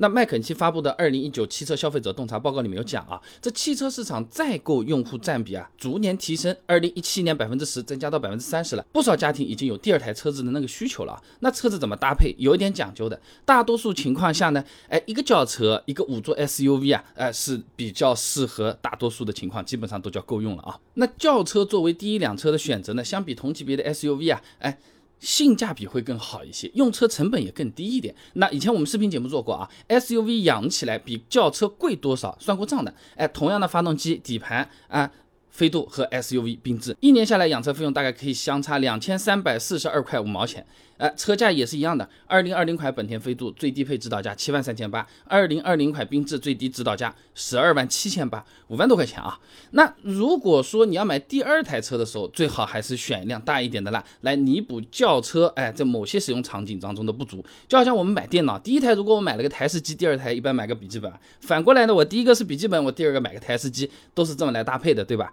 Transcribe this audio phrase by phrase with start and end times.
[0.00, 11.12] 那麦肯锡发布的二零一九汽车消费者洞察报告里面有讲啊，这汽车市场在购用户占比啊逐年提升，二零一七年百分之十增加到百分之三十了，不少家庭已经有第二台车子的那个需求了。
[11.12, 13.20] 啊那车子怎么搭配，有一点讲究的。
[13.44, 20.80] 大多数情况下呢，哎，一个轿车，一个五座 SUV 啊，哎是比较适合大多数的情况，基本上都叫够用了啊。
[20.94, 24.78] 那轿车作为第一辆车的选择呢，相比同级别的 SUV 啊，哎。
[25.20, 28.12] 性价比会更好一些，用车成本也更低一点。
[28.32, 32.36] 那以前我们视频节目做过啊，SUV 养起来比轿车贵多少？
[32.40, 32.92] 算过账的。
[33.14, 35.10] 哎，同样的发动机、底盘啊。
[35.50, 40.64] 飞度和 SUV 并置，一年下来养车费用大概可以相差两千三百四十二块五毛钱。
[40.96, 42.06] 呃，车价也是一样的。
[42.26, 49.40] 二零二零款本田飞度最低配指导价七万三千八，二零二零款缤智最低指导价十二万七千八，五万多块钱啊。
[49.70, 57.42] 那如果说你要买第二台车的时候，最好还是选一辆大一点的啦，来弥补轿车哎在某些使用场景当中的不足。
[57.66, 61.10] 就好像我们买电脑，第一台如果我买了个台式机，第二台一般买个笔记本。
[61.40, 65.32] 反过来呢，我第一个是笔记本，我第二个买个台式机，都是这么来搭配的，对吧？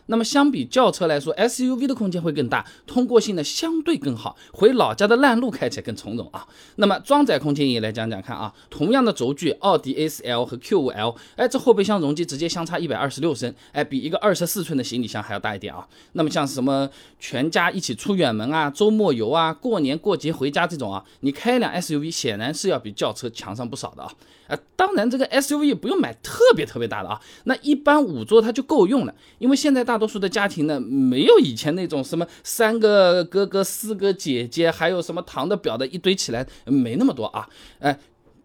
[0.07, 6.47] 那么相比轿车来说，SUV 的空间会更大，通过性呢相对更好，回老家的烂路开起来更从容啊。
[6.75, 15.87] 那么装载空间也来讲讲看啊，同样的轴距，奥迪 A4L 和 Q5L，哎，这后备箱容积直接相差一百二十六升，哎，比一个二十四寸的行李箱还要大一点啊。
[16.13, 24.11] 那么像什么全家一起出远门啊，周末游啊，过年过节回家这种啊，你开一辆 SUV 显然是要比轿车强上不少的啊。
[24.47, 37.47] 啊，当然这个 SUV 不用买特别特别大的啊，那一般五座它就够用了，因为现在大多数的家庭呢，没有以前那种什么三个哥哥、四个姐姐，还有什么堂的表的一堆起来，没那么多啊，
[37.79, 37.99] 哎。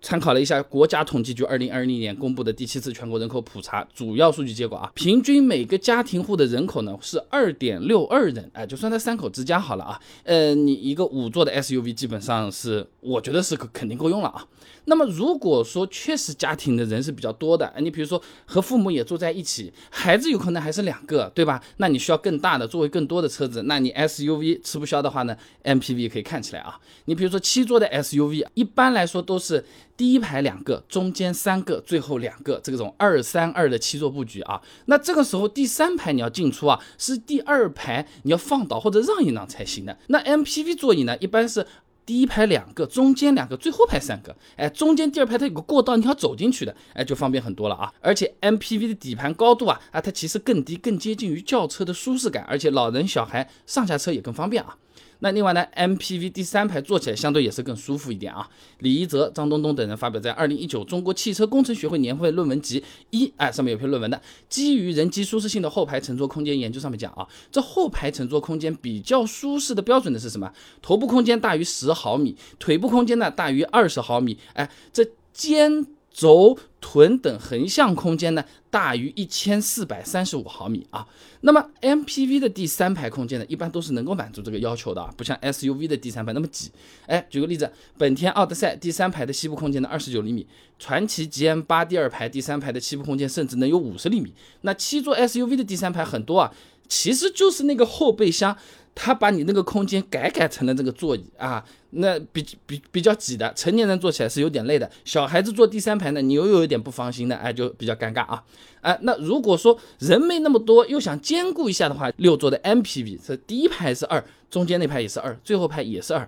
[0.06, 14.46] 参考了一下国家统计局二零二零年公布的第七次全国人口普查主要数据结果啊，平均每个家庭户的人口呢是二点六二人，哎，就算他三口之家好了啊，呃，你一个五座的 SUV 基本上是，我觉得是肯定够用了啊。
[14.84, 21.60] 那么如果说确实家庭的人是比较多的，你比如说和父母也住在一起，孩子有可能还是两个，对吧？
[21.78, 26.78] 那你需要更大的座位更多的车子，那你 SUV 吃不消的话呢，MPV 可以看起来啊。
[27.06, 29.64] 你比如说七座的 SUV，一般来说都是。
[29.96, 34.60] 第一排两个，中间三个，最后两个，这种二三二的七座布局啊。
[34.86, 39.98] 那这个时候第三排你要进出啊，是第二排你要放倒或者让一让才行的。
[40.08, 41.66] 那 MPV 座椅呢，一般是
[42.04, 44.36] 第一排两个，中间两个，最后排三个。
[44.56, 47.92] 哎，中间第二排它有个过道，你要走进去的，哎，就方便很多了啊。
[48.00, 54.76] 而且 MPV 的底盘高度啊，啊，它其实更低，更接近于轿车的舒适感，而且老人小孩上下车也更方便啊。
[55.26, 58.48] 那另外呢，MPV 第三排坐起来相对也是更舒服一点啊。
[58.78, 70.52] 李一泽、张东东等人发表在二零一九中国汽车工程学会年会论文集一，哎，上面有篇论文的，基于人机舒适性的后排乘坐空间研究上面讲啊，这后排乘坐空间比较舒适的标准的是什么？
[70.80, 75.95] 头部空间大于十毫米，腿部空间呢大于二十毫米，哎，这肩。
[76.16, 81.06] 轴、臀等横向空间呢大于一千四百三十五毫米啊。
[81.42, 86.72] 那么 MPV 的第三排空间呢，一般都是能够满足这个要求的啊，不像 SUV 的第三排那么挤。
[87.06, 90.46] 哎，举个例子，本田奥德赛第三排的膝部空间呢二十九厘米，
[90.78, 94.32] 传祺 GM 八第二排第三排的膝部空间甚至能有五十厘米。
[94.62, 96.50] 那七座 SUV 的第三排很多啊，
[96.88, 98.56] 其实就是那个后备箱。
[98.98, 108.42] 他把你那个空间改改成了这个座椅啊，那比比比较挤的，成年人坐起来是有点累的，小孩子坐第三排呢，你又有一点不放心的，哎，就比较尴尬啊，
[108.80, 116.26] 哎，那如果说人没那么多，又想兼顾一下的话，六座的 MPV，这第一排是二，中间那排也是二，最后排也是二。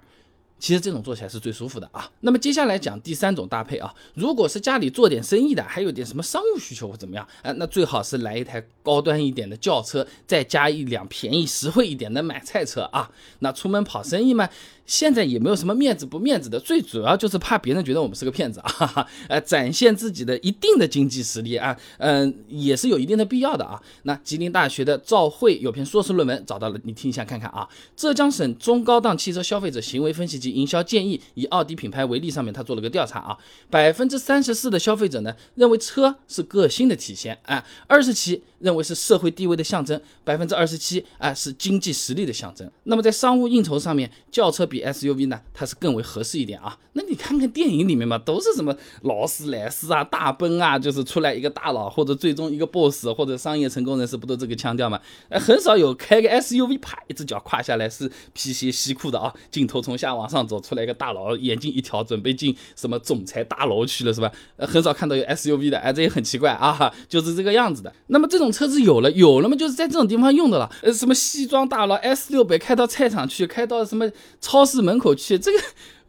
[0.58, 2.10] 其实这种做起来是最舒服的啊。
[2.20, 13.10] 那么接下来讲第三种搭配啊，如果是家里做点生意的，还有点什么商务需求或怎么样，哎，那最好是来一台高端一点的轿车，再加一辆便宜实惠一点的买菜车啊。
[13.38, 14.48] 那出门跑生意嘛。
[14.88, 23.80] 现在也没有什么面子不面子的，最主要就是怕别人觉得我们是个骗子 啊，呃，展现自己的一定的经济实力啊，嗯，也是有一定的必要的啊。
[24.04, 27.68] 那吉林大学的赵慧有篇硕士论文找到了，你听一下看看啊。
[27.94, 33.36] 浙江省中高档汽车消费者行为分析及营销建议，以奥迪品牌为例，上面他做了个调查啊，
[33.68, 38.42] 百分之三十四的消费者呢认为车是个性的体现，啊，二十七。
[38.58, 42.70] 认为是社会地位的象征，百分之二十七啊是经济实力的象征。
[42.84, 46.76] 那么在商务应酬上面，轿车比 SUV 呢，它是更为合适一点啊。
[46.94, 55.00] 那你看看电影里面嘛，都是什么劳斯莱斯啊、大奔啊，就是出来一个大佬或者最终一个 boss 或者商业成功人士，不都这个腔调吗？
[55.28, 64.32] 哎，很少有开个 SUV，啪一只脚跨下来是皮鞋西裤的啊，镜头从下往上走出来一个大佬，眼睛一挑，准备进什么总裁大楼去了是吧？
[64.56, 67.94] 呃，很少看到有 SUV 的，哎，这也很奇怪啊，就是这个样子的。
[68.08, 68.47] 那么这种。
[68.50, 70.70] 车子有了，有了嘛，就是在这种地方用的了。
[70.82, 74.10] 呃，什么西装大佬 S 六百开到菜场去，开到什么
[74.40, 75.58] 超市门口去，这个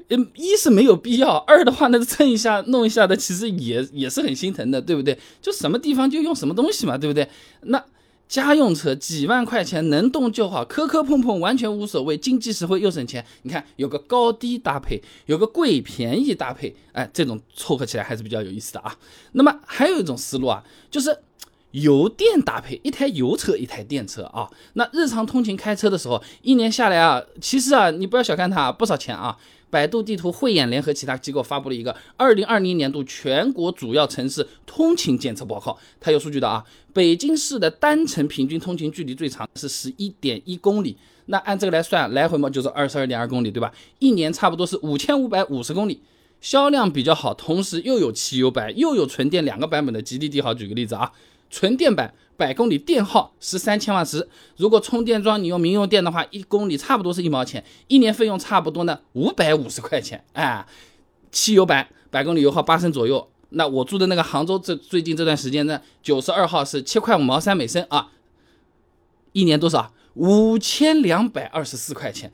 [0.09, 5.17] 嗯，一是没有必要，二的话那，蹭一下弄一下的，其实也也是很心疼的，对不对？
[5.41, 7.29] 就什么地方就用什么东西嘛，对不对？
[7.61, 7.83] 那
[8.27, 13.23] 家用车几万块钱能动就好，磕磕碰碰完全无所谓，经济实惠又省钱。
[13.43, 18.95] 你看有个高低搭配，有个贵便宜搭配，哎，这种凑合起来还是比较有意思的啊。
[19.33, 21.15] 那么还有一种思路啊，就是。
[21.71, 24.49] 油电搭配，一台油车，一台电车啊。
[24.73, 29.37] 那日常通勤开车的时候，一年下来啊，其实啊，你不要小看它，不少钱啊。
[29.71, 36.65] 百度地图、慧眼联合其他机构发布了一个二零二零年度全国主要城市通勤检测报告，它有数据的啊。
[36.91, 43.71] 北京市的单程平均通勤距离最长是十一点一公里，那按这个来算，来回嘛就是二十二点二公里，对吧？
[43.99, 46.01] 一年差不多是五千五百五十公里，
[46.41, 51.11] 销量比较好，同时又有汽油版又有纯电两个版本的吉利帝豪，举个例子啊。
[51.49, 60.23] 纯电版百公里电耗十三千瓦时，如果充电桩你用民用电的话，一公里差不多是一毛钱，一年费用差不多呢五百五十块钱。
[60.33, 60.65] 哎，
[61.31, 68.11] 汽油版百公里油耗八升左右，那我住的那个杭州这最近这段时间呢，九十二号是七块五毛三每升啊，
[69.33, 69.91] 一年多少？
[70.15, 72.31] 五千两百二十四块钱。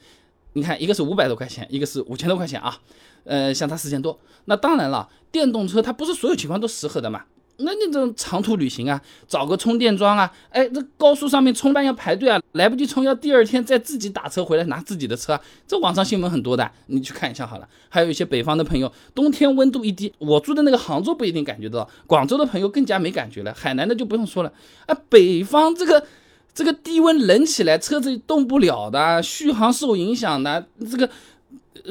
[0.54, 2.80] 你看，一个是五百多块钱，一个是五千多块钱啊，
[3.26, 4.20] 呃，相差四千多。
[4.46, 7.26] 那当然了，电动车它不是所有情况都适合的嘛。
[7.58, 17.68] 那那种长途旅行啊，找个充电桩啊，哎，这高速上面充半要排队啊，来不及充要第二天再自己打车回来拿自己的车，这网上新闻很多的，你去看一下好了。
[17.90, 24.52] 还有一些北方的朋友，冬天温度一低，我住的那个杭州不一定感觉到，广州的朋友更加没感觉了，海南的就不用说了。
[24.86, 26.06] 啊，北方这个
[26.54, 31.10] 这个低温冷起来车子动不了的，续航受影响的，这个。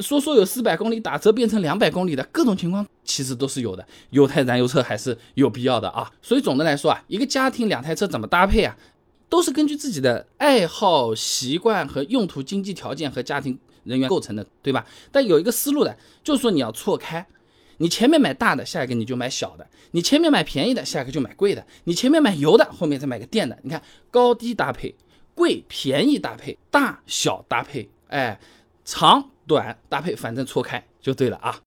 [0.01, 3.85] 说说有四百公里打折变成两百公里的各种情况，其实都是有的。
[4.09, 6.11] 有台燃油车还是有必要的啊。
[6.21, 8.75] 所以总的来说啊，一个家庭两台车怎么搭配啊，
[9.29, 14.85] 都是根据自己的爱好、习惯和用途、经济条件和家庭人员构成的，对吧？
[15.11, 17.25] 但有一个思路的，就是说你要错开，
[17.77, 23.57] 你前面买大的，下一个你就买小的；你前面买便宜的，下一个就买贵的；你前面买油的，后面再买个电的。
[23.61, 24.95] 你看高低搭配、
[25.35, 28.39] 贵便宜搭配、大小搭配，哎，
[28.85, 29.31] 长。
[29.47, 31.61] 短搭配，反正错开就对了啊。